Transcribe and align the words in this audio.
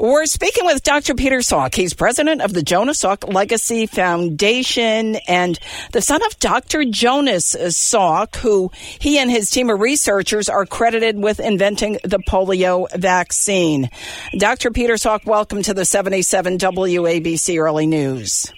We're 0.00 0.26
speaking 0.26 0.64
with 0.64 0.84
Dr. 0.84 1.16
Peter 1.16 1.38
Salk. 1.38 1.74
He's 1.74 1.92
president 1.92 2.40
of 2.40 2.52
the 2.52 2.62
Jonas 2.62 3.02
Salk 3.02 3.34
Legacy 3.34 3.86
Foundation 3.86 5.16
and 5.26 5.58
the 5.90 6.00
son 6.00 6.24
of 6.24 6.38
Dr. 6.38 6.84
Jonas 6.84 7.56
Salk, 7.56 8.36
who 8.36 8.70
he 9.00 9.18
and 9.18 9.28
his 9.28 9.50
team 9.50 9.70
of 9.70 9.80
researchers 9.80 10.48
are 10.48 10.66
credited 10.66 11.18
with 11.18 11.40
inventing 11.40 11.98
the 12.04 12.20
polio 12.20 12.86
vaccine. 12.96 13.90
Dr. 14.38 14.70
Peter 14.70 14.94
Salk, 14.94 15.26
welcome 15.26 15.64
to 15.64 15.74
the 15.74 15.84
77 15.84 16.58
WABC 16.58 17.58
Early 17.58 17.88
News. 17.88 18.52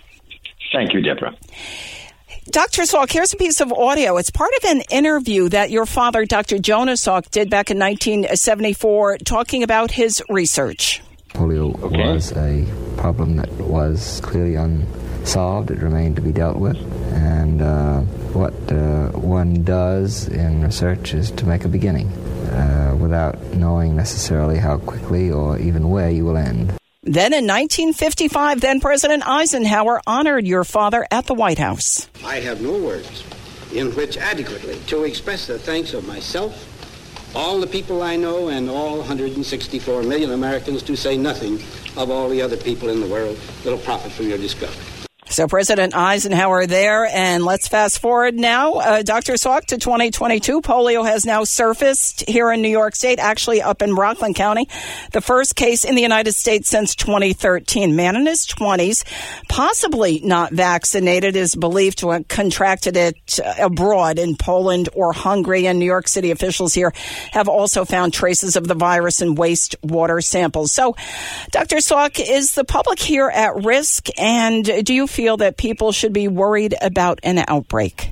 Thank 0.75 0.93
you, 0.93 1.01
Deborah. 1.01 1.35
Dr. 2.51 2.83
Salk, 2.83 3.11
here's 3.11 3.33
a 3.33 3.39
piece 3.39 3.63
of 3.63 3.73
audio. 3.73 4.19
It's 4.19 4.31
part 4.31 4.53
of 4.59 4.71
an 4.73 4.83
interview 4.91 5.49
that 5.49 5.71
your 5.71 5.87
father, 5.87 6.27
Dr. 6.27 6.59
Jonas 6.59 7.03
Salk, 7.03 7.31
did 7.31 7.49
back 7.49 7.71
in 7.71 7.79
1974 7.79 9.19
talking 9.19 9.63
about 9.63 9.91
his 9.91 10.23
research. 10.29 11.01
Polio 11.41 11.83
okay. 11.83 12.13
was 12.13 12.33
a 12.33 12.67
problem 12.99 13.37
that 13.37 13.51
was 13.53 14.21
clearly 14.21 14.57
unsolved. 14.57 15.71
It 15.71 15.79
remained 15.79 16.17
to 16.17 16.23
be 16.23 16.33
dealt 16.33 16.59
with. 16.59 16.77
And 17.15 17.63
uh, 17.63 18.01
what 18.37 18.53
uh, 18.71 19.09
one 19.19 19.65
does 19.65 20.29
in 20.29 20.63
research 20.63 21.15
is 21.15 21.31
to 21.31 21.47
make 21.47 21.65
a 21.65 21.69
beginning 21.69 22.09
uh, 22.09 22.95
without 23.01 23.43
knowing 23.55 23.97
necessarily 23.97 24.59
how 24.59 24.77
quickly 24.81 25.31
or 25.31 25.59
even 25.59 25.89
where 25.89 26.11
you 26.11 26.27
will 26.27 26.37
end. 26.37 26.75
Then 27.05 27.33
in 27.33 27.47
1955, 27.47 28.61
then 28.61 28.79
President 28.81 29.27
Eisenhower 29.27 30.03
honored 30.07 30.47
your 30.47 30.65
father 30.65 31.07
at 31.11 31.25
the 31.25 31.33
White 31.33 31.59
House. 31.59 32.07
I 32.23 32.41
have 32.41 32.61
no 32.61 32.77
words 32.77 33.25
in 33.73 33.95
which 33.97 34.19
adequately 34.19 34.79
to 34.89 35.05
express 35.05 35.47
the 35.47 35.59
thanks 35.59 35.95
of 35.95 36.07
myself 36.07 36.67
all 37.35 37.61
the 37.61 37.67
people 37.67 38.03
I 38.03 38.17
know 38.17 38.49
and 38.49 38.69
all 38.69 38.99
164 38.99 40.03
million 40.03 40.33
Americans, 40.33 40.83
to 40.85 40.97
say 40.97 41.17
nothing 41.17 41.61
of 41.97 42.11
all 42.11 42.29
the 42.29 42.43
other 42.43 42.57
people 42.57 42.89
in 42.89 43.01
the 43.01 43.07
world 43.07 43.39
that'll 43.63 43.79
profit 43.79 44.13
from 44.13 44.29
your 44.29 44.39
discovery. 44.39 44.90
So 45.41 45.49
President 45.49 45.97
Eisenhower 45.97 46.67
there, 46.67 47.07
and 47.07 47.43
let's 47.43 47.67
fast 47.67 48.01
forward 48.01 48.35
now, 48.35 48.75
uh, 48.75 49.01
Dr. 49.01 49.33
Salk 49.37 49.65
to 49.69 49.79
2022. 49.79 50.61
Polio 50.61 51.03
has 51.03 51.25
now 51.25 51.45
surfaced 51.45 52.29
here 52.29 52.53
in 52.53 52.61
New 52.61 52.69
York 52.69 52.95
State, 52.95 53.19
actually 53.19 53.63
up 53.63 53.81
in 53.81 53.95
Rockland 53.95 54.35
County, 54.35 54.69
the 55.13 55.23
first 55.23 55.57
case 55.57 55.87
in 55.87 55.95
the 55.95 56.03
United 56.03 56.35
States 56.35 56.69
since 56.69 56.95
2013. 56.95 57.97
Man 57.97 58.17
in 58.17 58.27
his 58.27 58.47
20s, 58.47 59.03
possibly 59.49 60.21
not 60.23 60.53
vaccinated, 60.53 61.37
is 61.37 61.55
believed 61.55 62.01
to 62.01 62.11
have 62.11 62.29
contracted 62.29 62.99
it 62.99 63.41
uh, 63.43 63.55
abroad 63.61 64.19
in 64.19 64.37
Poland 64.37 64.91
or 64.93 65.15
Hungary. 65.15 65.67
And 65.67 65.79
New 65.79 65.87
York 65.87 66.07
City 66.07 66.33
officials 66.33 66.75
here 66.75 66.93
have 67.31 67.49
also 67.49 67.87
found 67.87 68.13
traces 68.13 68.57
of 68.57 68.69
the 68.69 68.75
virus 68.75 69.23
in 69.23 69.37
wastewater 69.37 70.23
samples. 70.23 70.71
So, 70.71 70.97
Dr. 71.51 71.77
Salk, 71.77 72.21
is 72.21 72.55
the 72.55 72.65
public 72.65 72.99
here 72.99 73.31
at 73.31 73.65
risk? 73.65 74.09
And 74.19 74.85
do 74.85 74.93
you 74.93 75.07
feel 75.07 75.30
feel 75.31 75.37
that 75.37 75.57
people 75.57 75.93
should 75.93 76.13
be 76.13 76.27
worried 76.27 76.75
about 76.83 77.21
an 77.23 77.45
outbreak? 77.47 78.11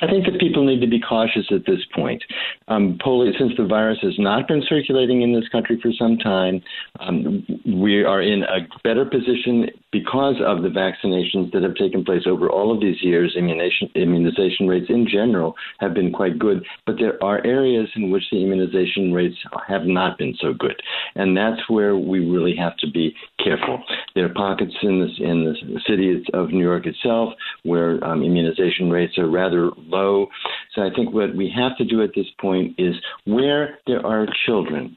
I 0.00 0.06
think 0.06 0.26
that 0.26 0.38
people 0.38 0.64
need 0.64 0.80
to 0.80 0.86
be 0.86 1.00
cautious 1.00 1.46
at 1.50 1.64
this 1.66 1.80
point. 1.94 2.22
Um, 2.68 2.98
polio, 3.04 3.36
since 3.38 3.52
the 3.56 3.64
virus 3.64 3.98
has 4.02 4.18
not 4.18 4.48
been 4.48 4.62
circulating 4.68 5.22
in 5.22 5.32
this 5.32 5.48
country 5.48 5.78
for 5.80 5.90
some 5.98 6.18
time, 6.18 6.62
um, 7.00 7.46
we 7.64 8.04
are 8.04 8.20
in 8.20 8.42
a 8.42 8.66
better 8.84 9.04
position 9.04 9.68
because 9.92 10.36
of 10.44 10.62
the 10.62 10.68
vaccinations 10.68 11.52
that 11.52 11.62
have 11.62 11.74
taken 11.76 12.04
place 12.04 12.22
over 12.26 12.50
all 12.50 12.74
of 12.74 12.80
these 12.80 13.02
years. 13.02 13.34
Immunization, 13.36 13.88
immunization 13.94 14.68
rates 14.68 14.86
in 14.90 15.06
general 15.08 15.54
have 15.78 15.94
been 15.94 16.12
quite 16.12 16.38
good, 16.38 16.64
but 16.84 16.96
there 16.98 17.22
are 17.24 17.44
areas 17.46 17.88
in 17.96 18.10
which 18.10 18.24
the 18.30 18.42
immunization 18.42 19.12
rates 19.12 19.36
have 19.66 19.84
not 19.84 20.18
been 20.18 20.34
so 20.40 20.52
good, 20.52 20.80
and 21.14 21.36
that's 21.36 21.68
where 21.68 21.96
we 21.96 22.20
really 22.20 22.54
have 22.56 22.76
to 22.78 22.90
be 22.90 23.14
careful. 23.42 23.82
There 24.14 24.26
are 24.26 24.34
pockets 24.34 24.74
in, 24.82 25.00
this, 25.00 25.12
in 25.18 25.44
the 25.44 25.80
city 25.86 26.24
of 26.34 26.50
New 26.50 26.64
York 26.64 26.86
itself 26.86 27.32
where 27.62 28.02
um, 28.04 28.22
immunization 28.22 28.90
rates 28.90 29.16
are 29.18 29.28
rather 29.28 29.70
low. 29.86 30.28
So 30.74 30.82
I 30.82 30.90
think 30.94 31.12
what 31.12 31.34
we 31.34 31.52
have 31.56 31.76
to 31.78 31.84
do 31.84 32.02
at 32.02 32.10
this 32.14 32.26
point 32.40 32.74
is 32.78 32.94
where 33.24 33.78
there 33.86 34.04
are 34.04 34.26
children 34.46 34.96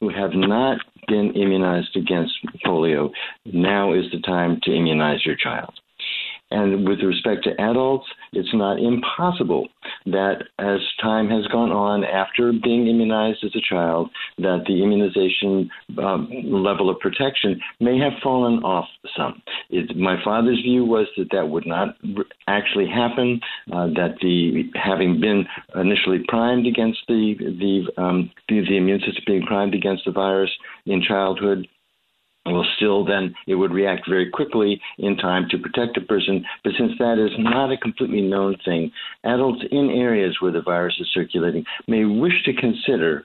who 0.00 0.08
have 0.08 0.30
not 0.34 0.78
been 1.06 1.32
immunized 1.34 1.96
against 1.96 2.34
polio, 2.64 3.10
now 3.46 3.92
is 3.92 4.04
the 4.12 4.20
time 4.20 4.60
to 4.62 4.74
immunize 4.74 5.24
your 5.24 5.36
child. 5.36 5.72
And 6.50 6.88
with 6.88 7.00
respect 7.00 7.44
to 7.44 7.60
adults, 7.60 8.06
it's 8.32 8.54
not 8.54 8.78
impossible 8.78 9.68
that 10.12 10.44
as 10.58 10.80
time 11.00 11.28
has 11.28 11.46
gone 11.48 11.70
on 11.70 12.04
after 12.04 12.52
being 12.52 12.86
immunized 12.86 13.44
as 13.44 13.54
a 13.54 13.60
child, 13.60 14.10
that 14.38 14.64
the 14.66 14.82
immunization 14.82 15.70
um, 15.98 16.28
level 16.44 16.90
of 16.90 16.98
protection 17.00 17.60
may 17.80 17.98
have 17.98 18.12
fallen 18.22 18.62
off 18.62 18.88
some. 19.16 19.42
It, 19.70 19.96
my 19.96 20.22
father's 20.24 20.60
view 20.62 20.84
was 20.84 21.06
that 21.16 21.28
that 21.32 21.48
would 21.48 21.66
not 21.66 21.96
actually 22.46 22.88
happen. 22.88 23.40
Uh, 23.72 23.86
that 23.88 24.16
the 24.20 24.70
having 24.74 25.20
been 25.20 25.46
initially 25.74 26.24
primed 26.28 26.66
against 26.66 27.00
the 27.08 27.34
the, 27.38 28.02
um, 28.02 28.30
the 28.48 28.60
the 28.68 28.76
immune 28.76 29.00
system 29.00 29.24
being 29.26 29.42
primed 29.42 29.74
against 29.74 30.04
the 30.04 30.12
virus 30.12 30.50
in 30.86 31.02
childhood 31.02 31.66
will 32.52 32.66
still 32.76 33.04
then 33.04 33.34
it 33.46 33.54
would 33.54 33.72
react 33.72 34.08
very 34.08 34.30
quickly 34.30 34.80
in 34.98 35.16
time 35.16 35.46
to 35.50 35.58
protect 35.58 35.96
a 35.96 36.00
person. 36.00 36.44
But 36.64 36.72
since 36.78 36.92
that 36.98 37.18
is 37.18 37.32
not 37.38 37.72
a 37.72 37.76
completely 37.76 38.22
known 38.22 38.56
thing, 38.64 38.90
adults 39.24 39.62
in 39.70 39.90
areas 39.90 40.36
where 40.40 40.52
the 40.52 40.62
virus 40.62 40.94
is 41.00 41.08
circulating 41.12 41.64
may 41.86 42.04
wish 42.04 42.42
to 42.44 42.52
consider 42.52 43.24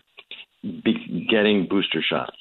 getting 1.29 1.67
booster 1.69 2.01
shots. 2.01 2.37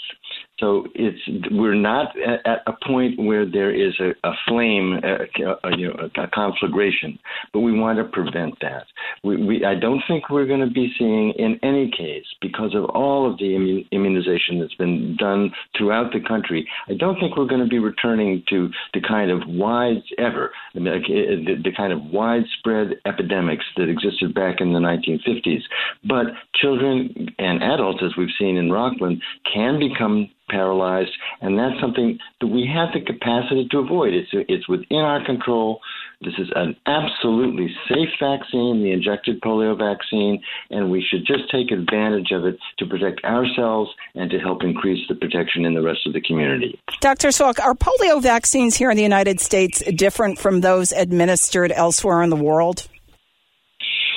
So 0.61 0.87
it's 0.95 1.19
we're 1.51 1.75
not 1.75 2.15
at, 2.21 2.61
a 2.67 2.73
point 2.87 3.19
where 3.19 3.45
there 3.51 3.75
is 3.75 3.95
a, 3.99 4.11
a 4.29 4.33
flame, 4.47 5.01
a, 5.03 5.67
a, 5.67 5.77
you 5.77 5.89
know, 5.89 6.09
a, 6.17 6.29
conflagration, 6.29 7.19
but 7.53 7.61
we 7.61 7.73
want 7.73 7.99
to 7.99 8.05
prevent 8.05 8.55
that. 8.61 8.85
We, 9.25 9.45
we, 9.45 9.65
I 9.65 9.75
don't 9.75 10.03
think 10.07 10.31
we're 10.31 10.47
going 10.47 10.61
to 10.61 10.73
be 10.73 10.93
seeing, 10.99 11.33
in 11.39 11.59
any 11.63 11.91
case, 11.91 12.27
because 12.41 12.75
of 12.75 12.85
all 12.91 13.31
of 13.31 13.39
the 13.39 13.85
immunization 13.91 14.61
that's 14.61 14.75
been 14.75 15.17
done 15.17 15.51
throughout 15.77 16.13
the 16.13 16.21
country, 16.21 16.69
I 16.89 16.95
don't 16.95 17.19
think 17.19 17.37
we're 17.37 17.47
going 17.47 17.63
to 17.63 17.69
be 17.69 17.79
returning 17.79 18.45
to 18.51 18.69
the 18.95 19.01
kind 19.01 19.31
of 19.31 19.41
wide 19.49 20.03
ever 20.19 20.53
mean, 20.83 20.95
eh, 20.95 20.99
the, 21.47 21.63
the 21.63 21.73
kind 21.77 21.93
of 21.93 22.05
widespread 22.05 22.95
epidemics 23.07 23.65
that 23.77 23.89
existed 23.89 24.35
back 24.35 24.61
in 24.61 24.73
the 24.73 24.79
1950s. 24.79 25.63
But 26.05 26.27
children 26.55 27.29
and 27.39 27.63
adults, 27.63 28.03
as 28.05 28.13
we've 28.17 28.35
seen 28.39 28.57
in 28.57 28.71
Rockland, 28.71 29.23
can 29.53 29.79
become 29.79 30.29
paralyzed, 30.53 31.11
and 31.41 31.59
that's 31.59 31.81
something 31.81 32.19
that 32.41 32.47
we 32.47 32.71
have 32.73 32.93
the 32.93 33.01
capacity 33.01 33.67
to 33.71 33.79
avoid. 33.79 34.13
It's 34.13 34.29
it's 34.33 34.69
within 34.69 34.99
our 34.99 35.25
control. 35.25 35.81
This 36.21 36.35
is 36.39 36.49
an 36.55 36.77
absolutely 36.87 37.75
safe 37.89 38.11
vaccine, 38.21 38.83
the 38.85 38.93
injected 38.93 39.41
polio 39.41 39.77
vaccine, 39.77 40.41
and 40.71 40.91
we 40.91 41.03
should 41.03 41.27
just 41.27 41.51
take 41.51 41.73
advantage 41.73 42.31
of 42.31 42.45
it 42.45 42.59
to 42.79 42.87
protect 42.87 43.25
ourselves 43.25 43.91
and 44.15 44.31
to 44.31 44.39
help 44.39 44.63
increase 44.63 45.01
the 45.09 45.17
protection 45.17 45.65
in 45.65 45.75
the 45.75 45.83
rest 45.83 46.07
of 46.07 46.13
the 46.13 46.21
community. 46.21 46.79
Dr. 47.01 47.29
Salk, 47.29 47.59
are 47.59 47.75
polio 47.75 48.23
vaccines 48.23 48.77
here 48.77 48.91
in 48.91 48.97
the 48.97 49.03
United 49.03 49.41
States 49.41 49.83
different 49.97 50.39
from 50.39 50.61
those 50.61 50.93
administered 50.93 51.73
elsewhere 51.73 52.23
in 52.23 52.31
the 52.31 52.37
world? 52.37 52.87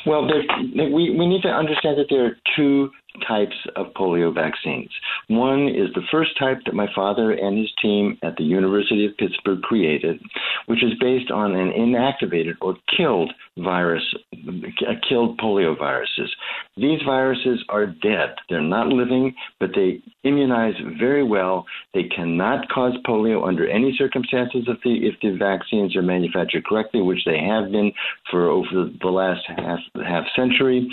Well, 0.06 0.28
we, 0.28 1.10
we 1.18 1.28
need 1.28 1.42
to 1.42 1.50
understand 1.50 1.98
that 1.98 2.08
there 2.12 2.26
are 2.26 2.38
two 2.56 2.92
types 3.28 3.56
of 3.76 3.88
polio 3.94 4.34
vaccines. 4.34 4.90
One 5.28 5.68
is 5.68 5.94
the 5.94 6.06
first 6.12 6.38
type 6.38 6.60
that 6.66 6.74
my 6.76 6.88
father 6.94 7.32
and 7.32 7.58
his 7.58 7.72
team 7.82 8.18
at 8.24 8.38
the 8.38 8.44
University 8.44 9.06
of 9.06 9.18
Pittsburgh 9.18 9.62
created, 9.62 10.22
which 10.68 10.84
is 10.84 10.94
based 11.00 11.32
on 11.32 11.56
an 11.56 11.72
inactivated 11.72 12.56
or 12.62 12.76
killed 12.96 13.32
virus, 13.58 14.04
uh, 14.34 14.94
killed 15.08 15.40
polio 15.40 15.78
viruses. 15.78 16.30
These 16.78 17.02
viruses 17.06 17.64
are 17.70 17.86
dead. 17.86 18.36
They're 18.50 18.62
not 18.62 18.88
living, 18.88 19.34
but 19.60 19.70
they 19.76 20.02
immunize 20.24 20.74
very 21.00 21.24
well. 21.24 21.66
They 21.94 22.04
cannot 22.04 22.68
cause 22.70 22.94
polio 23.08 23.48
under 23.48 23.68
any 23.68 23.96
circumstances 23.98 24.66
if 24.68 24.78
the 24.84 25.08
if 25.08 25.16
the 25.22 25.38
vaccines 25.38 25.96
are 25.96 26.02
manufactured 26.02 26.66
correctly, 26.66 27.02
which 27.02 27.24
they 27.26 27.40
have 27.40 27.72
been 27.72 27.92
for 28.30 28.50
over 28.50 28.90
the 29.02 29.08
last 29.08 29.42
half 29.48 29.80
half 30.06 30.26
century. 30.36 30.90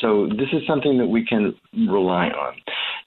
So 0.00 0.26
this 0.28 0.48
is 0.52 0.66
something 0.66 0.98
that 0.98 1.06
we 1.06 1.24
can 1.24 1.54
rely 1.88 2.26
on. 2.26 2.54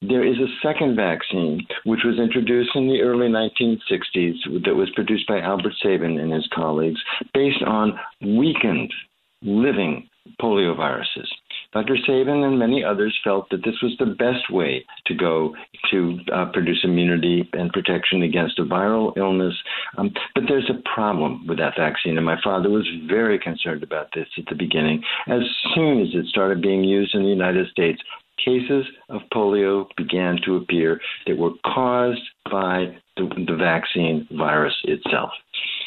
There 0.02 0.26
is 0.26 0.38
a 0.38 0.54
second 0.62 0.96
vaccine, 0.96 1.66
which 1.84 2.02
was 2.04 2.20
introduced 2.20 2.72
in 2.76 2.88
the 2.88 3.02
early 3.02 3.28
1960s, 3.28 4.64
that 4.66 4.76
was 4.76 4.90
produced 4.96 5.28
by 5.28 5.40
Albert 5.40 5.74
Sabin 5.82 6.20
and 6.20 6.32
his 6.32 6.48
colleagues, 6.54 7.02
based 7.34 7.64
on 7.66 8.00
weakened 8.22 8.94
living 9.42 10.10
polioviruses. 10.42 11.28
Dr. 11.74 11.98
Sabin 12.06 12.44
and 12.44 12.58
many 12.58 12.84
others 12.84 13.16
felt 13.24 13.50
that 13.50 13.64
this 13.64 13.76
was 13.84 13.96
the 14.00 14.06
best 14.06 14.50
way 14.50 14.86
to 15.08 15.14
go 15.14 15.54
to 15.92 16.20
uh, 16.34 16.46
produce 16.54 16.80
immunity 16.84 17.48
and 17.54 17.72
protection 17.74 18.24
against 18.24 18.60
a 18.60 18.64
viral 18.64 19.16
illness. 19.18 19.54
Um, 19.98 20.12
but 20.34 20.46
there's 20.48 20.70
a 20.70 20.82
problem 20.94 21.46
with 21.48 21.58
that 21.58 21.74
vaccine, 21.78 22.18
and 22.18 22.26
my 22.26 22.40
father 22.42 22.70
was 22.70 22.88
very 23.08 23.38
concerned 23.38 23.84
about 23.84 24.08
this 24.16 24.28
at 24.38 24.46
the 24.48 24.56
beginning. 24.56 25.04
As 25.28 25.42
soon 25.76 26.02
as 26.02 26.08
it 26.14 26.28
started 26.28 26.62
being 26.62 26.84
used 26.84 27.14
in 27.14 27.24
the 27.24 27.30
United 27.30 27.68
States, 27.70 28.02
cases 28.44 28.86
of 29.10 29.22
polio 29.34 29.88
began 29.98 30.38
to 30.46 30.58
appear 30.58 31.00
that 31.28 31.38
were 31.38 31.52
caused 31.66 32.22
by 32.52 32.96
the, 33.18 33.30
the 33.48 33.56
vaccine 33.56 34.28
virus 34.32 34.76
itself. 34.84 35.30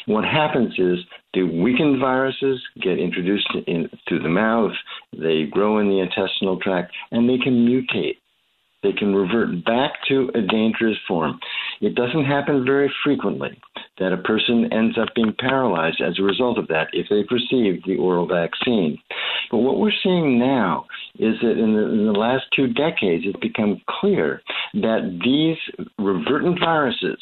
What 0.05 0.25
happens 0.25 0.73
is 0.77 0.99
the 1.33 1.43
weakened 1.43 1.99
viruses 1.99 2.61
get 2.81 2.97
introduced 2.99 3.47
in, 3.67 3.89
through 4.07 4.23
the 4.23 4.29
mouth, 4.29 4.71
they 5.15 5.45
grow 5.45 5.79
in 5.79 5.87
the 5.87 5.99
intestinal 5.99 6.59
tract, 6.59 6.91
and 7.11 7.29
they 7.29 7.37
can 7.37 7.67
mutate. 7.67 8.17
They 8.81 8.93
can 8.93 9.13
revert 9.13 9.65
back 9.65 9.91
to 10.07 10.31
a 10.35 10.41
dangerous 10.41 10.97
form. 11.07 11.37
It 11.81 11.95
doesn't 11.95 12.25
happen 12.25 12.65
very 12.65 12.91
frequently 13.03 13.59
that 13.99 14.13
a 14.13 14.17
person 14.17 14.71
ends 14.71 14.97
up 14.97 15.09
being 15.15 15.33
paralyzed 15.37 16.01
as 16.01 16.17
a 16.17 16.23
result 16.23 16.57
of 16.57 16.67
that 16.69 16.87
if 16.93 17.07
they've 17.09 17.25
received 17.29 17.85
the 17.85 17.97
oral 17.97 18.25
vaccine. 18.25 18.97
But 19.49 19.57
what 19.57 19.79
we're 19.79 19.91
seeing 20.03 20.37
now 20.39 20.85
is 21.17 21.35
that 21.41 21.57
in 21.57 21.73
the, 21.73 21.83
in 21.91 22.05
the 22.05 22.19
last 22.19 22.45
two 22.55 22.67
decades, 22.67 23.23
it's 23.25 23.39
become 23.39 23.81
clear 23.87 24.41
that 24.75 25.19
these 25.23 25.57
revertant 25.97 26.59
viruses 26.59 27.19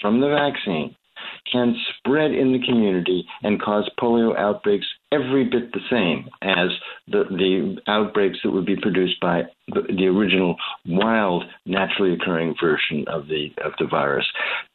from 0.00 0.20
the 0.20 0.28
vaccine 0.28 0.96
can 1.50 1.76
spread 1.98 2.32
in 2.32 2.52
the 2.52 2.64
community 2.66 3.24
and 3.42 3.62
cause 3.62 3.88
polio 4.00 4.36
outbreaks 4.36 4.86
every 5.12 5.44
bit 5.44 5.72
the 5.72 5.80
same 5.90 6.28
as 6.42 6.68
the, 7.08 7.24
the 7.30 7.76
outbreaks 7.86 8.38
that 8.42 8.50
would 8.50 8.66
be 8.66 8.76
produced 8.76 9.20
by 9.20 9.42
the, 9.68 9.82
the 9.96 10.06
original 10.06 10.56
wild, 10.86 11.44
naturally 11.66 12.14
occurring 12.14 12.54
version 12.60 13.04
of 13.08 13.26
the 13.28 13.48
of 13.64 13.72
the 13.78 13.86
virus. 13.86 14.26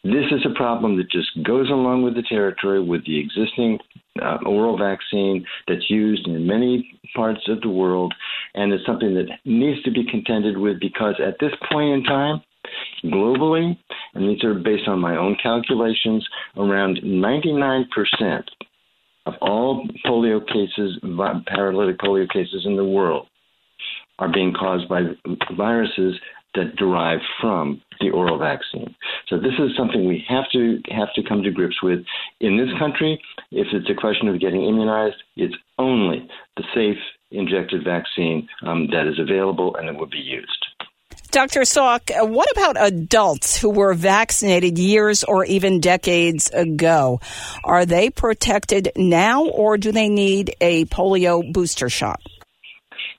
This 0.03 0.25
is 0.31 0.45
a 0.45 0.55
problem 0.55 0.97
that 0.97 1.09
just 1.09 1.29
goes 1.43 1.69
along 1.69 2.03
with 2.03 2.15
the 2.15 2.23
territory 2.23 2.83
with 2.83 3.05
the 3.05 3.19
existing 3.19 3.79
uh, 4.21 4.37
oral 4.45 4.77
vaccine 4.77 5.45
that's 5.67 5.89
used 5.89 6.27
in 6.27 6.47
many 6.47 6.99
parts 7.15 7.41
of 7.47 7.61
the 7.61 7.69
world, 7.69 8.13
and 8.53 8.71
it's 8.71 8.85
something 8.85 9.13
that 9.15 9.29
needs 9.45 9.81
to 9.83 9.91
be 9.91 10.05
contended 10.09 10.57
with 10.57 10.79
because 10.79 11.15
at 11.25 11.35
this 11.39 11.51
point 11.71 11.93
in 11.93 12.03
time, 12.03 12.41
globally, 13.05 13.77
and 14.13 14.29
these 14.29 14.43
are 14.43 14.53
based 14.53 14.87
on 14.87 14.99
my 14.99 15.15
own 15.15 15.37
calculations, 15.41 16.27
around 16.57 16.99
99% 17.03 17.85
of 19.27 19.33
all 19.41 19.87
polio 20.05 20.45
cases, 20.47 20.99
paralytic 21.47 21.99
polio 21.99 22.27
cases 22.29 22.63
in 22.65 22.77
the 22.77 22.85
world, 22.85 23.27
are 24.19 24.31
being 24.31 24.53
caused 24.53 24.87
by 24.89 25.01
viruses 25.55 26.15
that 26.55 26.75
derive 26.77 27.19
from 27.39 27.81
the 27.99 28.09
oral 28.09 28.39
vaccine. 28.39 28.95
So 29.27 29.37
this 29.37 29.53
is 29.59 29.75
something 29.77 30.07
we 30.07 30.23
have 30.27 30.45
to 30.53 30.81
have 30.89 31.13
to 31.15 31.23
come 31.27 31.43
to 31.43 31.51
grips 31.51 31.83
with. 31.83 31.99
In 32.39 32.57
this 32.57 32.69
country, 32.79 33.21
if 33.51 33.67
it's 33.73 33.89
a 33.89 33.99
question 33.99 34.27
of 34.27 34.39
getting 34.39 34.63
immunized, 34.63 35.21
it's 35.35 35.55
only 35.77 36.27
the 36.55 36.63
safe 36.73 36.97
injected 37.31 37.83
vaccine 37.83 38.47
um, 38.65 38.87
that 38.91 39.07
is 39.07 39.19
available 39.19 39.75
and 39.75 39.89
it 39.89 39.95
will 39.95 40.09
be 40.09 40.17
used. 40.17 40.56
Dr. 41.31 41.61
Salk, 41.61 42.09
what 42.29 42.49
about 42.51 42.75
adults 42.79 43.57
who 43.57 43.69
were 43.69 43.93
vaccinated 43.93 44.77
years 44.77 45.23
or 45.23 45.45
even 45.45 45.79
decades 45.79 46.49
ago? 46.51 47.19
Are 47.63 47.85
they 47.85 48.09
protected 48.09 48.91
now 48.95 49.45
or 49.45 49.77
do 49.77 49.91
they 49.91 50.09
need 50.09 50.55
a 50.61 50.85
polio 50.85 51.51
booster 51.51 51.89
shot? 51.89 52.21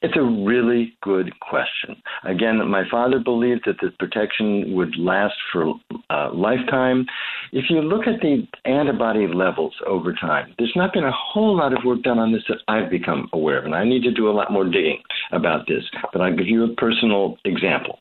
It's 0.00 0.16
a 0.16 0.22
really 0.22 0.96
good 1.02 1.38
question. 1.40 2.00
Again, 2.24 2.58
my 2.70 2.84
father 2.88 3.18
believed 3.18 3.62
that 3.66 3.80
the 3.80 3.90
protection 3.98 4.74
would 4.74 4.96
last 4.96 5.34
for 5.52 5.64
a 5.64 5.74
uh, 6.14 6.32
lifetime. 6.32 7.04
If 7.52 7.64
you 7.68 7.80
look 7.80 8.06
at 8.06 8.20
the 8.20 8.46
antibody 8.64 9.26
levels 9.26 9.74
over 9.86 10.12
time, 10.12 10.54
there's 10.56 10.72
not 10.76 10.92
been 10.92 11.04
a 11.04 11.12
whole 11.12 11.56
lot 11.56 11.72
of 11.72 11.80
work 11.84 12.02
done 12.02 12.18
on 12.18 12.32
this 12.32 12.44
that 12.48 12.58
I've 12.68 12.90
become 12.90 13.28
aware 13.32 13.58
of, 13.58 13.64
and 13.64 13.74
I 13.74 13.84
need 13.84 14.02
to 14.04 14.12
do 14.12 14.28
a 14.28 14.32
lot 14.32 14.52
more 14.52 14.64
digging 14.64 15.02
about 15.32 15.66
this. 15.66 15.84
But 16.12 16.22
I'll 16.22 16.36
give 16.36 16.46
you 16.46 16.64
a 16.64 16.74
personal 16.74 17.36
example. 17.44 17.98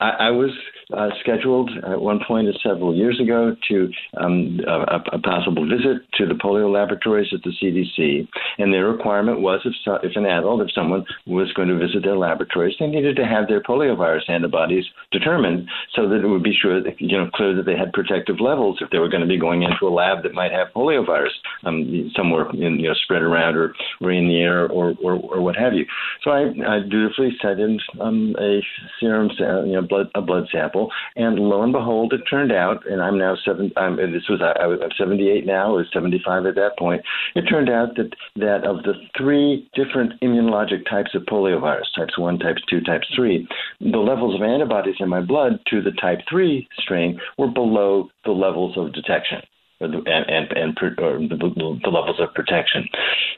I, 0.00 0.10
I 0.10 0.30
was 0.30 0.50
uh, 0.92 1.08
scheduled 1.20 1.70
at 1.84 2.00
one 2.00 2.20
point 2.26 2.48
several 2.62 2.94
years 2.94 3.20
ago 3.20 3.56
to 3.68 3.90
um, 4.18 4.60
a, 4.66 5.00
a, 5.12 5.18
possible 5.18 5.66
visit 5.68 6.02
to 6.14 6.26
the 6.26 6.34
polio 6.34 6.72
laboratories 6.72 7.28
at 7.32 7.42
the 7.42 7.50
CDC, 7.60 8.28
and 8.58 8.72
their 8.72 8.86
requirement 8.88 9.40
was 9.40 9.60
if, 9.64 9.72
so, 9.84 9.98
if 10.04 10.14
an 10.14 10.26
adult, 10.26 10.60
if 10.60 10.72
someone 10.72 11.04
was 11.26 11.52
going 11.54 11.68
to 11.68 11.76
visit 11.78 12.04
their 12.04 12.16
laboratories, 12.16 12.76
they 12.78 12.86
needed 12.86 13.16
to 13.16 13.26
have 13.26 13.48
their 13.48 13.60
poliovirus 13.60 14.28
antibodies 14.28 14.84
determined 15.10 15.68
so 15.94 16.08
that 16.08 16.22
it 16.22 16.28
would 16.28 16.44
be 16.44 16.54
sure 16.54 16.80
that 16.80 17.00
you 17.00 17.18
know 17.18 17.28
clear 17.34 17.54
that 17.54 17.66
they 17.66 17.76
had 17.76 17.92
protective 17.92 18.38
levels 18.40 18.78
if 18.80 18.90
they 18.90 18.98
were 18.98 19.08
going 19.08 19.22
to 19.22 19.28
be 19.28 19.38
going 19.38 19.62
into 19.62 19.86
a 19.86 19.90
lab 19.90 20.22
that 20.22 20.34
might 20.34 20.52
have 20.52 20.68
poliovirus 20.74 21.34
um, 21.64 22.10
somewhere 22.14 22.48
in, 22.50 22.78
you 22.78 22.88
know 22.88 22.94
spread 23.02 23.22
around 23.22 23.56
or, 23.56 23.74
or 24.00 24.12
in 24.12 24.28
the 24.28 24.36
air 24.36 24.68
or, 24.68 24.94
or, 25.02 25.14
or 25.14 25.40
what 25.40 25.56
have 25.56 25.72
you. 25.72 25.84
So 26.22 26.30
I, 26.30 26.42
I 26.42 26.80
dutifully 26.88 27.36
sent 27.42 27.58
in 27.58 27.78
um, 28.00 28.36
a 28.38 28.60
serum, 29.00 29.30
you 29.66 29.72
know, 29.72 29.82
blood 29.82 30.10
a 30.14 30.20
blood 30.20 30.46
sample, 30.52 30.75
and 31.16 31.38
lo 31.38 31.62
and 31.62 31.72
behold, 31.72 32.12
it 32.12 32.22
turned 32.28 32.52
out, 32.52 32.86
and 32.86 33.00
I'm 33.02 33.18
now 33.18 33.36
seven. 33.44 33.72
I'm, 33.76 33.96
this 33.96 34.28
was 34.28 34.40
I 34.42 34.52
I'm 34.62 34.90
78 34.96 35.46
now. 35.46 35.68
I 35.68 35.76
was 35.76 35.86
75 35.92 36.46
at 36.46 36.54
that 36.54 36.78
point. 36.78 37.02
It 37.34 37.42
turned 37.42 37.70
out 37.70 37.96
that 37.96 38.10
that 38.36 38.64
of 38.64 38.82
the 38.82 38.94
three 39.16 39.68
different 39.74 40.20
immunologic 40.20 40.88
types 40.88 41.14
of 41.14 41.22
poliovirus, 41.22 41.92
types 41.96 42.18
one, 42.18 42.38
types 42.38 42.62
two, 42.68 42.80
types 42.80 43.06
three, 43.14 43.46
the 43.80 43.98
levels 43.98 44.34
of 44.34 44.42
antibodies 44.42 44.96
in 45.00 45.08
my 45.08 45.20
blood 45.20 45.60
to 45.70 45.82
the 45.82 45.92
type 45.92 46.18
three 46.28 46.68
strain 46.78 47.18
were 47.38 47.48
below 47.48 48.08
the 48.24 48.32
levels 48.32 48.76
of 48.76 48.92
detection 48.92 49.40
and 49.80 49.94
and, 49.94 50.52
and 50.52 50.76
the, 50.76 51.78
the, 51.82 51.90
levels 51.90 52.16
of 52.20 52.32
protection. 52.34 52.88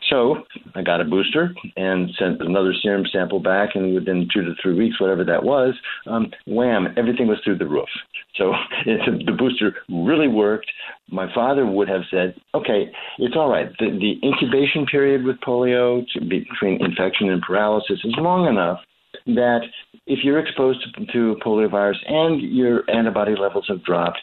So 0.09 0.37
I 0.75 0.83
got 0.83 1.01
a 1.01 1.05
booster 1.05 1.55
and 1.77 2.11
sent 2.19 2.41
another 2.41 2.73
serum 2.81 3.05
sample 3.13 3.41
back, 3.41 3.71
and 3.75 3.95
within 3.95 4.29
two 4.33 4.43
to 4.43 4.55
three 4.63 4.75
weeks, 4.75 5.01
whatever 5.01 5.25
that 5.25 5.43
was, 5.43 5.75
um, 6.07 6.31
wham, 6.47 6.89
everything 6.97 7.27
was 7.27 7.39
through 7.45 7.59
the 7.59 7.67
roof. 7.67 7.89
So 8.37 8.53
the 8.87 9.35
booster 9.37 9.75
really 9.89 10.29
worked. 10.29 10.71
My 11.11 11.33
father 11.35 11.67
would 11.67 11.89
have 11.89 12.03
said, 12.11 12.35
"Okay, 12.55 12.91
it's 13.19 13.37
all 13.37 13.51
right. 13.51 13.71
The, 13.79 13.91
the 13.91 14.27
incubation 14.27 14.87
period 14.87 15.25
with 15.25 15.41
polio 15.41 16.05
between 16.29 16.85
infection 16.85 17.31
and 17.31 17.43
paralysis 17.43 17.99
is 18.05 18.15
long 18.19 18.47
enough." 18.49 18.79
That 19.27 19.61
if 20.07 20.21
you're 20.23 20.39
exposed 20.39 20.87
to, 20.95 21.07
to 21.07 21.37
poliovirus 21.45 21.97
and 22.07 22.41
your 22.41 22.89
antibody 22.91 23.35
levels 23.39 23.65
have 23.69 23.83
dropped, 23.83 24.19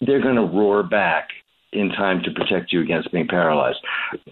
they're 0.00 0.22
going 0.22 0.36
to 0.36 0.42
roar 0.42 0.82
back 0.82 1.28
in 1.76 1.90
time 1.90 2.22
to 2.24 2.30
protect 2.30 2.72
you 2.72 2.80
against 2.80 3.12
being 3.12 3.28
paralyzed. 3.28 3.78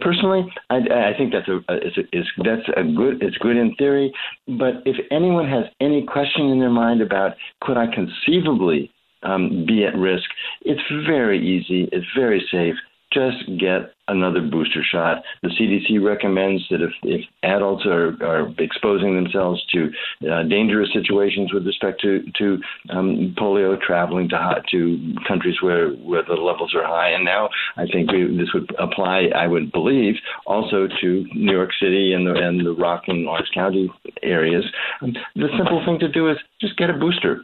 Personally, 0.01 0.45
I, 0.71 0.77
I 0.77 1.13
think 1.17 1.33
that's 1.33 1.49
a, 1.49 1.59
is, 1.87 1.93
is 2.13 2.27
that's 2.45 2.69
a 2.77 2.83
good 2.83 3.23
it's 3.23 3.37
good 3.39 3.57
in 3.57 3.75
theory, 3.77 4.13
but 4.47 4.83
if 4.85 4.97
anyone 5.11 5.49
has 5.49 5.65
any 5.81 6.05
question 6.05 6.47
in 6.47 6.61
their 6.61 6.71
mind 6.71 7.01
about 7.01 7.33
could 7.61 7.77
I 7.77 7.87
conceivably 7.87 8.91
um, 9.23 9.65
be 9.67 9.85
at 9.85 9.97
risk, 9.97 10.29
it's 10.63 10.83
very 11.07 11.39
easy, 11.39 11.89
it's 11.93 12.07
very 12.17 12.47
safe 12.51 12.77
just 13.15 13.59
get 13.59 13.95
another 14.09 14.41
booster 14.43 14.83
shot. 14.83 15.23
The 15.43 15.49
CDC 15.49 16.05
recommends 16.05 16.63
that 16.71 16.83
if, 16.83 16.91
if 17.05 17.23
adults 17.43 17.87
are, 17.87 18.17
are 18.23 18.53
exposing 18.59 19.15
themselves 19.15 19.65
to 19.73 19.91
uh, 20.31 20.43
dangerous 20.43 20.91
situations 20.93 21.53
with 21.55 21.67
respect 21.67 22.01
to, 22.03 22.23
to 22.39 22.59
um, 22.91 23.35
polio, 23.39 23.81
traveling 23.81 24.29
to 24.31 24.37
hot, 24.37 24.63
to 24.73 25.15
countries 25.27 25.57
where, 25.63 25.91
where 25.93 26.23
the 26.23 26.35
levels 26.35 26.75
are 26.75 26.85
high, 26.85 27.11
and 27.11 27.25
now 27.25 27.49
I 27.77 27.87
think 27.87 28.11
we, 28.13 28.37
this 28.37 28.53
would 28.53 28.69
apply, 28.79 29.29
I 29.35 29.47
would 29.47 29.73
believe, 29.73 30.17
also 30.47 30.89
to 31.01 31.27
New 31.35 31.53
York 31.53 31.71
City 31.81 32.13
and 32.13 32.27
the, 32.27 32.35
and 32.35 32.67
the 32.67 32.73
Rockland 32.73 33.21
and 33.21 33.29
Orange 33.29 33.49
County 33.55 33.91
areas. 34.23 34.65
The 35.01 35.49
simple 35.57 35.83
thing 35.87 35.99
to 36.01 36.09
do 36.09 36.31
is 36.31 36.37
just 36.61 36.77
get 36.77 36.91
a 36.91 36.95
booster. 36.95 37.43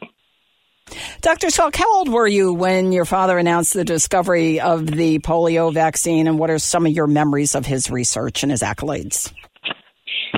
Dr. 1.21 1.49
Salk, 1.49 1.77
how 1.77 1.99
old 1.99 2.09
were 2.09 2.27
you 2.27 2.53
when 2.53 2.93
your 2.93 3.05
father 3.05 3.39
announced 3.39 3.75
the 3.75 3.85
discovery 3.85 4.61
of 4.61 4.87
the 4.87 5.19
polio 5.19 5.73
vaccine, 5.73 6.27
and 6.27 6.39
what 6.39 6.51
are 6.51 6.59
some 6.59 6.87
of 6.87 6.93
your 6.93 7.07
memories 7.07 7.55
of 7.55 7.67
his 7.67 7.91
research 7.91 8.43
and 8.43 8.51
his 8.51 8.63
accolades? 8.63 9.33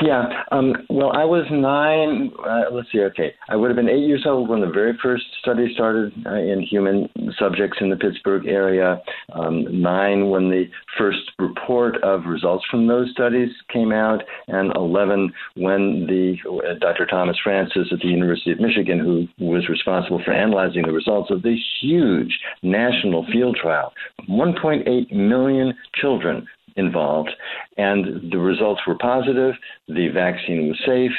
Yeah. 0.02 0.42
Um, 0.50 0.74
well, 0.90 1.12
I 1.14 1.24
was 1.24 1.46
nine. 1.50 2.32
Uh, 2.44 2.74
let's 2.74 2.90
see. 2.90 3.00
Okay, 3.00 3.32
I 3.48 3.54
would 3.54 3.68
have 3.68 3.76
been 3.76 3.88
eight 3.88 4.04
years 4.06 4.24
old 4.26 4.48
when 4.48 4.60
the 4.60 4.66
very 4.66 4.98
first 5.00 5.24
study 5.40 5.72
started 5.74 6.12
uh, 6.26 6.34
in 6.34 6.60
human 6.60 7.08
subjects 7.38 7.78
in 7.80 7.88
the 7.88 7.96
Pittsburgh 7.96 8.46
area. 8.46 9.00
Um, 9.32 9.80
nine 9.80 10.28
when 10.28 10.50
the 10.50 10.64
first 10.98 11.20
report 11.38 12.02
of 12.02 12.26
results 12.26 12.64
from 12.68 12.88
those 12.88 13.12
studies 13.12 13.50
came 13.72 13.92
out, 13.92 14.22
and 14.48 14.74
eleven 14.74 15.32
when 15.54 16.06
the 16.08 16.34
uh, 16.50 16.74
Dr. 16.80 17.06
Thomas 17.06 17.36
Francis 17.42 17.86
at 17.92 18.00
the 18.00 18.08
University 18.08 18.50
of 18.50 18.60
Michigan, 18.60 18.98
who 18.98 19.28
was 19.44 19.68
responsible 19.68 20.20
for 20.24 20.32
analyzing 20.32 20.82
the 20.82 20.92
results 20.92 21.30
of 21.30 21.42
this 21.42 21.60
huge 21.80 22.40
national 22.64 23.24
field 23.32 23.56
trial, 23.60 23.92
1.8 24.28 25.12
million 25.12 25.74
children 25.94 26.46
involved, 26.76 27.30
and 27.76 28.30
the 28.30 28.38
results 28.38 28.80
were 28.86 28.96
positive. 28.96 29.54
The 29.88 30.08
vaccine 30.08 30.68
was 30.68 30.80
safe, 30.86 31.12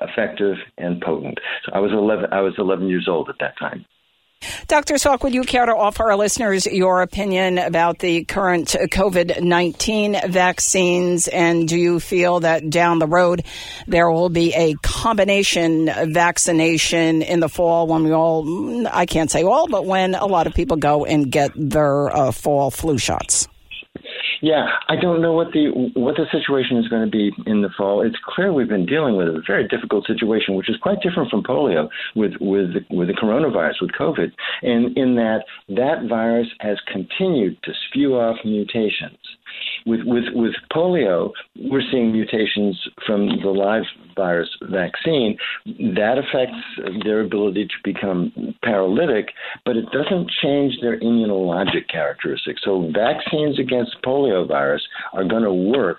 effective, 0.00 0.56
and 0.76 1.00
potent. 1.00 1.38
So 1.64 1.72
I 1.72 1.80
was 1.80 1.92
11. 1.92 2.32
I 2.32 2.40
was 2.40 2.54
11 2.58 2.88
years 2.88 3.08
old 3.08 3.28
at 3.28 3.36
that 3.40 3.58
time. 3.58 3.84
Dr. 4.68 4.94
Salk, 4.94 5.22
would 5.24 5.34
you 5.34 5.42
care 5.42 5.66
to 5.66 5.74
offer 5.74 6.10
our 6.10 6.16
listeners 6.16 6.66
your 6.66 7.02
opinion 7.02 7.58
about 7.58 7.98
the 7.98 8.24
current 8.24 8.68
COVID 8.68 9.42
19 9.42 10.30
vaccines? 10.30 11.26
And 11.26 11.66
do 11.66 11.76
you 11.76 11.98
feel 11.98 12.40
that 12.40 12.70
down 12.70 13.00
the 13.00 13.06
road 13.06 13.44
there 13.86 14.10
will 14.10 14.28
be 14.28 14.54
a 14.54 14.74
combination 14.82 15.86
vaccination 15.86 17.22
in 17.22 17.40
the 17.40 17.48
fall 17.48 17.88
when 17.88 18.04
we 18.04 18.12
all, 18.12 18.86
I 18.86 19.06
can't 19.06 19.30
say 19.30 19.42
all, 19.42 19.66
but 19.66 19.86
when 19.86 20.14
a 20.14 20.26
lot 20.26 20.46
of 20.46 20.54
people 20.54 20.76
go 20.76 21.04
and 21.04 21.30
get 21.30 21.50
their 21.56 22.14
uh, 22.14 22.30
fall 22.30 22.70
flu 22.70 22.96
shots? 22.98 23.48
Yeah, 24.40 24.66
I 24.88 24.94
don't 24.96 25.20
know 25.20 25.32
what 25.32 25.52
the 25.52 25.90
what 25.94 26.16
the 26.16 26.26
situation 26.30 26.76
is 26.76 26.88
going 26.88 27.04
to 27.04 27.10
be 27.10 27.32
in 27.46 27.62
the 27.62 27.70
fall. 27.76 28.02
It's 28.02 28.16
clear 28.24 28.52
we've 28.52 28.68
been 28.68 28.86
dealing 28.86 29.16
with 29.16 29.28
a 29.28 29.42
very 29.46 29.66
difficult 29.66 30.06
situation, 30.06 30.54
which 30.54 30.70
is 30.70 30.76
quite 30.80 31.00
different 31.00 31.30
from 31.30 31.42
polio 31.42 31.88
with 32.14 32.34
with 32.40 32.70
with 32.90 33.08
the 33.08 33.14
coronavirus, 33.14 33.82
with 33.82 33.90
COVID, 33.98 34.30
and 34.62 34.96
in 34.96 35.16
that 35.16 35.44
that 35.68 36.08
virus 36.08 36.48
has 36.60 36.78
continued 36.86 37.58
to 37.64 37.72
spew 37.88 38.14
off 38.14 38.36
mutations 38.44 39.18
with, 39.86 40.00
with, 40.04 40.24
with 40.34 40.54
polio, 40.72 41.32
we're 41.56 41.82
seeing 41.90 42.12
mutations 42.12 42.78
from 43.06 43.28
the 43.42 43.48
live 43.48 43.84
virus 44.16 44.48
vaccine. 44.70 45.36
That 45.66 46.16
affects 46.18 46.58
their 47.04 47.20
ability 47.20 47.66
to 47.66 47.74
become 47.84 48.54
paralytic, 48.62 49.28
but 49.64 49.76
it 49.76 49.86
doesn't 49.92 50.30
change 50.42 50.74
their 50.80 50.98
immunologic 51.00 51.88
characteristics. 51.90 52.60
So 52.64 52.90
vaccines 52.92 53.58
against 53.58 53.96
polio 54.04 54.46
virus 54.46 54.82
are 55.12 55.24
going 55.24 55.44
to 55.44 55.52
work 55.52 55.98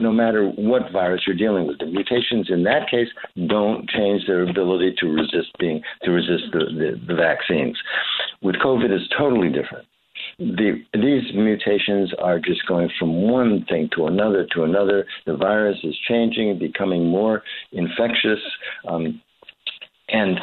no 0.00 0.10
matter 0.10 0.48
what 0.48 0.90
virus 0.92 1.22
you're 1.26 1.36
dealing 1.36 1.66
with. 1.66 1.78
The 1.78 1.86
mutations 1.86 2.48
in 2.50 2.64
that 2.64 2.90
case 2.90 3.08
don't 3.48 3.88
change 3.90 4.26
their 4.26 4.48
ability 4.48 4.94
to 4.98 5.06
resist 5.06 5.50
being 5.58 5.82
to 6.04 6.10
resist 6.10 6.44
the, 6.52 6.58
the, 6.58 7.00
the 7.06 7.14
vaccines. 7.14 7.78
With 8.40 8.56
COVID, 8.56 8.90
it's 8.90 9.08
totally 9.16 9.48
different 9.48 9.86
the, 10.40 10.82
these 10.94 11.34
mutations 11.34 12.12
are 12.18 12.38
just 12.38 12.66
going 12.66 12.88
from 12.98 13.30
one 13.30 13.66
thing 13.68 13.90
to 13.94 14.06
another 14.06 14.46
to 14.54 14.64
another. 14.64 15.06
The 15.26 15.36
virus 15.36 15.76
is 15.84 15.94
changing, 16.08 16.58
becoming 16.58 17.06
more 17.06 17.42
infectious. 17.72 18.40
Um, 18.88 19.20
and 20.12 20.38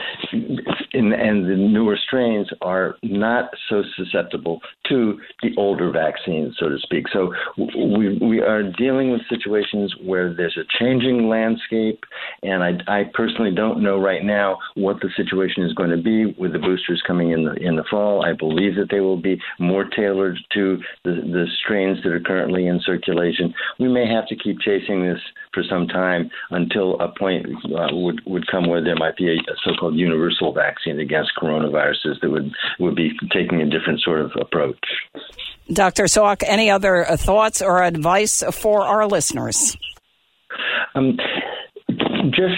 and 0.93 1.45
the 1.45 1.55
newer 1.55 1.97
strains 2.07 2.47
are 2.62 2.95
not 3.03 3.50
so 3.69 3.83
susceptible 3.95 4.59
to 4.89 5.19
the 5.41 5.50
older 5.57 5.91
vaccines, 5.91 6.55
so 6.59 6.69
to 6.69 6.77
speak. 6.79 7.05
So 7.12 7.33
we 7.57 8.17
we 8.19 8.41
are 8.41 8.63
dealing 8.63 9.12
with 9.12 9.21
situations 9.29 9.93
where 10.03 10.33
there's 10.33 10.57
a 10.57 10.65
changing 10.79 11.27
landscape, 11.27 12.03
and 12.43 12.63
I, 12.63 12.71
I 12.88 13.03
personally 13.13 13.53
don't 13.53 13.83
know 13.83 14.00
right 14.00 14.24
now 14.24 14.57
what 14.75 14.97
the 15.01 15.09
situation 15.15 15.63
is 15.63 15.74
going 15.74 15.89
to 15.89 16.01
be 16.01 16.36
with 16.39 16.53
the 16.53 16.59
boosters 16.59 17.03
coming 17.05 17.31
in 17.31 17.45
the 17.45 17.53
in 17.53 17.75
the 17.75 17.83
fall. 17.89 18.25
I 18.25 18.33
believe 18.33 18.75
that 18.75 18.89
they 18.89 19.00
will 19.00 19.21
be 19.21 19.39
more 19.59 19.86
tailored 19.86 20.38
to 20.53 20.77
the, 21.03 21.12
the 21.12 21.45
strains 21.63 21.97
that 22.03 22.12
are 22.12 22.19
currently 22.19 22.67
in 22.67 22.79
circulation. 22.86 23.53
We 23.79 23.88
may 23.88 24.07
have 24.07 24.27
to 24.27 24.36
keep 24.36 24.59
chasing 24.59 25.03
this 25.03 25.19
for 25.53 25.63
some 25.69 25.88
time 25.88 26.29
until 26.51 27.00
a 27.00 27.09
point 27.17 27.45
uh, 27.65 27.88
would 27.91 28.21
would 28.25 28.47
come 28.47 28.67
where 28.67 28.83
there 28.83 28.95
might 28.95 29.17
be 29.17 29.29
a, 29.29 29.36
a 29.51 29.57
so-called 29.64 29.96
universal 29.96 30.54
vaccine 30.54 31.00
against 31.00 31.32
coronaviruses 31.42 32.20
that 32.22 32.30
would 32.30 32.52
would 32.80 32.96
be 32.96 33.12
taking 33.32 33.62
a 33.62 33.70
different 33.70 34.02
sort 34.02 34.22
of 34.22 34.32
approach. 34.40 34.80
Dr. 35.72 36.06
Salk, 36.06 36.44
any 36.46 36.70
other 36.70 37.06
thoughts 37.18 37.62
or 37.62 37.84
advice 37.84 38.44
for 38.52 38.84
our 38.84 39.06
listeners? 39.06 39.76
Um, 40.96 41.18
just 42.30 42.56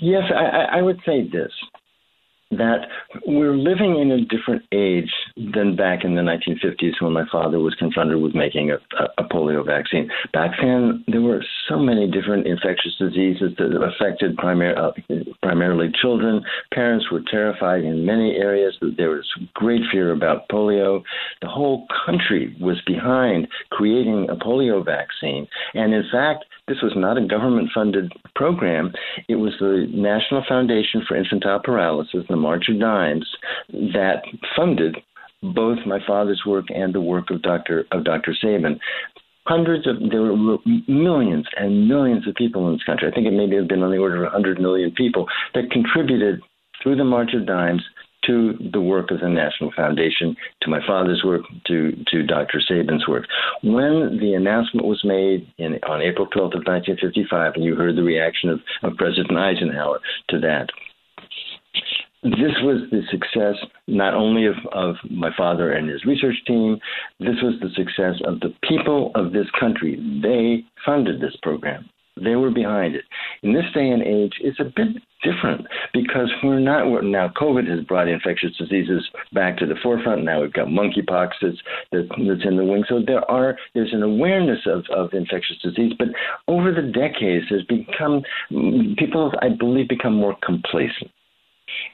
yes, 0.00 0.24
I, 0.34 0.78
I 0.78 0.82
would 0.82 1.00
say 1.06 1.28
this 1.28 1.52
that 2.52 2.88
we're 3.26 3.56
living 3.56 3.98
in 3.98 4.10
a 4.12 4.24
different 4.24 4.62
age 4.72 5.12
than 5.36 5.76
back 5.76 6.02
in 6.02 6.14
the 6.14 6.22
1950s 6.22 7.00
when 7.00 7.12
my 7.12 7.24
father 7.30 7.58
was 7.58 7.74
confronted 7.74 8.20
with 8.20 8.34
making 8.34 8.70
a, 8.70 8.78
a, 9.18 9.24
polio 9.24 9.64
vaccine. 9.64 10.08
Back 10.32 10.52
then, 10.62 11.04
there 11.08 11.20
were 11.20 11.44
so 11.68 11.78
many 11.78 12.10
different 12.10 12.46
infectious 12.46 12.96
diseases 12.98 13.52
that 13.58 13.76
affected 13.76 14.36
primar- 14.36 14.76
uh, 14.78 14.92
primarily 15.42 15.90
children. 16.00 16.42
Parents 16.72 17.10
were 17.10 17.20
terrified 17.30 17.84
in 17.84 18.06
many 18.06 18.36
areas. 18.36 18.78
There 18.96 19.10
was 19.10 19.26
great 19.54 19.82
fear 19.92 20.12
about 20.12 20.48
polio. 20.48 21.02
The 21.42 21.48
whole 21.48 21.86
country 22.06 22.56
was 22.58 22.80
behind 22.86 23.48
creating 23.70 24.28
a 24.30 24.36
polio 24.36 24.82
vaccine. 24.82 25.46
And 25.74 25.92
in 25.92 26.04
fact, 26.10 26.46
this 26.66 26.78
was 26.82 26.92
not 26.96 27.18
a 27.18 27.26
government 27.26 27.70
funded 27.74 28.12
program. 28.34 28.92
It 29.28 29.36
was 29.36 29.52
the 29.60 29.86
National 29.92 30.42
Foundation 30.48 31.04
for 31.06 31.16
Infantile 31.16 31.60
Paralysis, 31.62 32.24
the 32.28 32.36
March 32.36 32.68
of 32.68 32.80
Dimes, 32.80 33.28
that 33.70 34.22
funded 34.56 34.96
both 35.42 35.78
my 35.86 35.98
father's 36.06 36.42
work 36.46 36.66
and 36.74 36.94
the 36.94 37.00
work 37.00 37.30
of 37.30 37.42
Dr. 37.42 37.84
of 37.92 38.04
Dr. 38.04 38.34
Sabin 38.40 38.80
hundreds 39.46 39.86
of 39.86 39.96
there 40.10 40.22
were 40.22 40.58
millions 40.88 41.46
and 41.56 41.88
millions 41.88 42.26
of 42.26 42.34
people 42.34 42.66
in 42.68 42.74
this 42.74 42.84
country. 42.84 43.08
I 43.08 43.14
think 43.14 43.26
it 43.26 43.32
maybe 43.32 43.56
have 43.56 43.68
been 43.68 43.82
on 43.82 43.90
the 43.90 43.98
order 43.98 44.16
of 44.16 44.32
100 44.32 44.60
million 44.60 44.90
people 44.90 45.26
that 45.54 45.70
contributed 45.70 46.40
through 46.82 46.96
the 46.96 47.04
March 47.04 47.30
of 47.34 47.46
Dimes 47.46 47.82
to 48.26 48.54
the 48.72 48.80
work 48.80 49.12
of 49.12 49.20
the 49.20 49.28
National 49.28 49.70
Foundation, 49.76 50.36
to 50.62 50.70
my 50.70 50.84
father's 50.84 51.22
work, 51.24 51.42
to, 51.68 51.92
to 52.08 52.24
Dr. 52.24 52.60
Sabin's 52.60 53.06
work. 53.06 53.24
When 53.62 54.18
the 54.20 54.34
announcement 54.34 54.86
was 54.86 55.00
made 55.04 55.46
in, 55.58 55.78
on 55.88 56.02
April 56.02 56.26
12th 56.26 56.58
of 56.58 56.66
1955, 56.66 57.52
and 57.54 57.64
you 57.64 57.76
heard 57.76 57.94
the 57.94 58.02
reaction 58.02 58.50
of, 58.50 58.60
of 58.82 58.96
President 58.96 59.38
Eisenhower 59.38 60.00
to 60.30 60.40
that, 60.40 60.70
this 62.32 62.52
was 62.62 62.82
the 62.90 63.02
success 63.10 63.56
not 63.86 64.14
only 64.14 64.46
of, 64.46 64.56
of 64.72 64.96
my 65.10 65.30
father 65.36 65.72
and 65.72 65.88
his 65.88 66.04
research 66.04 66.36
team, 66.46 66.78
this 67.20 67.36
was 67.42 67.54
the 67.60 67.70
success 67.74 68.20
of 68.24 68.40
the 68.40 68.54
people 68.68 69.12
of 69.14 69.32
this 69.32 69.46
country. 69.58 69.96
They 70.22 70.64
funded 70.84 71.20
this 71.20 71.36
program. 71.42 71.88
They 72.18 72.34
were 72.34 72.50
behind 72.50 72.94
it. 72.94 73.04
In 73.42 73.52
this 73.52 73.66
day 73.74 73.90
and 73.90 74.02
age, 74.02 74.32
it's 74.40 74.58
a 74.58 74.64
bit 74.64 75.02
different 75.22 75.66
because 75.92 76.32
we're 76.42 76.60
not 76.60 76.86
now. 77.04 77.28
COVID 77.28 77.68
has 77.68 77.84
brought 77.84 78.08
infectious 78.08 78.56
diseases 78.56 79.06
back 79.34 79.58
to 79.58 79.66
the 79.66 79.74
forefront. 79.82 80.24
Now 80.24 80.40
we've 80.40 80.52
got 80.52 80.68
monkeypox 80.68 81.32
that's, 81.42 81.58
that's 81.92 82.44
in 82.44 82.56
the 82.56 82.64
wing. 82.64 82.84
So 82.88 83.02
there 83.06 83.30
are 83.30 83.58
there's 83.74 83.92
an 83.92 84.02
awareness 84.02 84.60
of, 84.66 84.84
of 84.90 85.12
infectious 85.12 85.58
disease, 85.62 85.92
but 85.98 86.08
over 86.48 86.72
the 86.72 86.90
decades, 86.90 87.46
there's 87.50 87.66
become 87.66 88.22
people, 88.96 89.32
I 89.42 89.50
believe, 89.50 89.88
become 89.88 90.14
more 90.14 90.36
complacent 90.42 91.10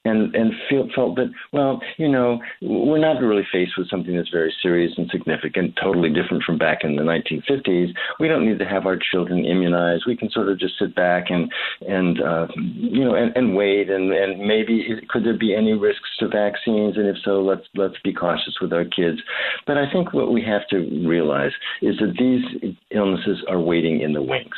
and 0.05 0.35
and 0.35 0.53
feel, 0.69 0.89
felt 0.95 1.17
that 1.17 1.31
well, 1.53 1.81
you 1.97 2.09
know, 2.09 2.41
we're 2.61 2.99
not 2.99 3.21
really 3.21 3.47
faced 3.53 3.73
with 3.77 3.89
something 3.89 4.17
that's 4.17 4.31
very 4.31 4.55
serious 4.63 4.93
and 4.97 5.09
significant, 5.11 5.75
totally 5.83 6.11
different 6.11 6.43
from 6.45 6.59
back 6.59 6.79
in 6.83 6.97
the 6.97 7.03
1950s. 7.03 7.89
We 8.21 8.29
don't 8.29 8.47
need 8.47 8.59
to 8.59 8.65
have 8.65 8.87
our 8.87 8.99
children 9.11 9.45
immunized. 9.45 10.05
We 10.07 10.17
can 10.17 10.31
sort 10.31 10.49
of 10.49 10.59
just 10.59 10.79
sit 10.79 10.95
back 10.95 11.27
and 11.31 11.51
and 11.89 12.21
uh, 12.21 12.47
you 12.57 13.05
know 13.05 13.15
and, 13.15 13.37
and 13.37 13.57
wait 13.57 13.91
and 13.91 14.13
and 14.13 14.47
maybe 14.47 14.87
could 15.09 15.25
there 15.25 15.39
be 15.39 15.55
any 15.55 15.73
risks 15.73 16.09
to 16.21 16.29
vaccines? 16.29 16.97
And 16.97 17.07
if 17.07 17.17
so, 17.25 17.43
let's 17.43 17.67
let's 17.75 17.99
be 18.05 18.13
cautious 18.13 18.59
with 18.61 18.73
our 18.73 18.85
kids. 18.85 19.19
But 19.67 19.79
I 19.79 19.91
think 19.91 20.13
what 20.13 20.33
we 20.33 20.43
have 20.43 20.67
to 20.69 20.79
realize 21.07 21.53
is 21.81 21.97
that 21.99 22.15
these 22.19 22.75
illnesses 22.91 23.43
are 23.49 23.61
waiting 23.61 24.01
in 24.01 24.13
the 24.13 24.23
wings. 24.23 24.57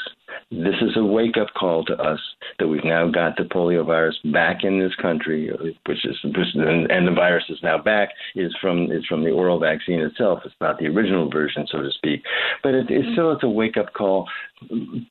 This 0.51 0.75
is 0.81 0.97
a 0.97 1.05
wake 1.05 1.37
up 1.37 1.49
call 1.59 1.85
to 1.87 1.95
us 1.95 2.21
that 2.59 2.69
we've 2.69 2.85
now 2.85 3.09
got 3.09 3.37
the 3.37 3.45
polio 3.45 3.85
virus 3.85 4.17
back 4.33 4.65
in 4.65 4.79
this 4.79 4.95
country, 4.97 5.51
which 5.87 6.05
is 6.05 6.17
and 6.25 7.09
the 7.09 7.15
virus 7.15 7.45
is 7.49 7.59
now 7.63 7.79
back 7.79 8.11
is 8.35 8.55
from 8.61 8.91
is 8.91 9.05
from 9.07 9.25
the 9.25 9.31
oral 9.31 9.59
vaccine 9.59 10.01
itself. 10.01 10.41
It's 10.45 10.55
not 10.61 10.79
the 10.79 10.87
original 10.87 11.31
version, 11.31 11.67
so 11.71 11.83
to 11.83 11.91
speak, 11.91 12.23
but 12.63 12.75
it, 12.75 12.87
it's 12.89 13.05
mm-hmm. 13.05 13.13
still 13.13 13.33
it's 13.33 13.43
a 13.43 13.49
wake 13.49 13.77
up 13.77 13.93
call. 13.93 14.29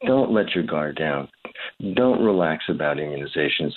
Don't 0.06 0.32
let 0.32 0.56
your 0.56 0.64
guard 0.64 0.98
down. 0.98 1.28
Don't 1.96 2.24
relax 2.24 2.64
about 2.70 2.98
immunizations. 2.98 3.74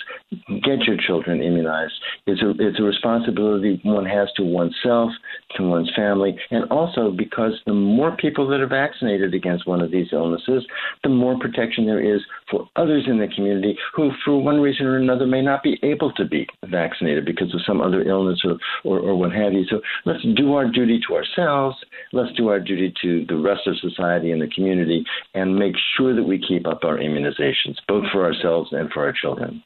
Get 0.63 0.83
your 0.87 0.95
children 1.05 1.41
immunized. 1.41 1.93
It's 2.25 2.41
a 2.41 2.51
it's 2.59 2.79
a 2.79 2.83
responsibility 2.83 3.81
one 3.83 4.05
has 4.05 4.29
to 4.37 4.43
oneself, 4.43 5.11
to 5.57 5.63
one's 5.63 5.91
family, 5.95 6.37
and 6.51 6.63
also 6.71 7.11
because 7.11 7.53
the 7.65 7.73
more 7.73 8.15
people 8.15 8.47
that 8.47 8.61
are 8.61 8.67
vaccinated 8.67 9.33
against 9.33 9.67
one 9.67 9.81
of 9.81 9.91
these 9.91 10.07
illnesses, 10.13 10.65
the 11.03 11.09
more 11.09 11.37
protection 11.37 11.85
there 11.85 12.01
is 12.01 12.21
for 12.49 12.67
others 12.75 13.05
in 13.07 13.19
the 13.19 13.27
community 13.27 13.77
who, 13.93 14.11
for 14.23 14.41
one 14.41 14.59
reason 14.59 14.85
or 14.85 14.97
another, 14.97 15.25
may 15.25 15.41
not 15.41 15.63
be 15.63 15.79
able 15.83 16.11
to 16.13 16.25
be 16.25 16.47
vaccinated 16.65 17.25
because 17.25 17.53
of 17.53 17.61
some 17.65 17.81
other 17.81 18.03
illness 18.03 18.41
or, 18.43 18.57
or, 18.83 18.99
or 18.99 19.15
what 19.15 19.31
have 19.31 19.53
you. 19.53 19.65
So 19.69 19.81
let's 20.05 20.23
do 20.35 20.53
our 20.53 20.69
duty 20.69 20.99
to 21.07 21.15
ourselves. 21.15 21.77
Let's 22.13 22.33
do 22.35 22.49
our 22.49 22.59
duty 22.59 22.93
to 23.01 23.25
the 23.27 23.37
rest 23.37 23.67
of 23.67 23.77
society 23.79 24.31
and 24.31 24.41
the 24.41 24.47
community 24.47 25.03
and 25.33 25.55
make 25.55 25.75
sure 25.97 26.15
that 26.15 26.23
we 26.23 26.39
keep 26.39 26.67
up 26.67 26.83
our 26.83 26.97
immunizations, 26.97 27.77
both 27.87 28.05
for 28.11 28.23
ourselves 28.25 28.69
and 28.71 28.89
for 28.91 29.05
our 29.05 29.13
children. 29.13 29.63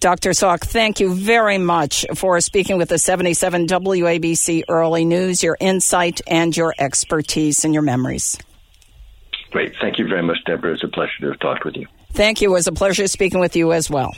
Dr. 0.00 0.30
Salk, 0.30 0.60
thank 0.60 0.98
you 0.98 1.14
very 1.14 1.58
much 1.58 2.06
for 2.14 2.40
speaking 2.40 2.78
with 2.78 2.88
the 2.88 2.98
77 2.98 3.66
WABC 3.66 4.64
Early 4.66 5.04
News, 5.04 5.42
your 5.42 5.58
insight 5.60 6.22
and 6.26 6.56
your 6.56 6.74
expertise 6.78 7.66
and 7.66 7.74
your 7.74 7.82
memories. 7.82 8.38
Great. 9.50 9.74
Thank 9.80 9.98
you 9.98 10.06
very 10.08 10.22
much, 10.22 10.38
Deborah. 10.46 10.72
It's 10.72 10.84
a 10.84 10.88
pleasure 10.88 11.12
to 11.20 11.26
have 11.28 11.40
talked 11.40 11.64
with 11.64 11.76
you. 11.76 11.86
Thank 12.12 12.40
you. 12.40 12.50
It 12.50 12.52
was 12.52 12.66
a 12.66 12.72
pleasure 12.72 13.06
speaking 13.06 13.40
with 13.40 13.56
you 13.56 13.72
as 13.72 13.90
well. 13.90 14.14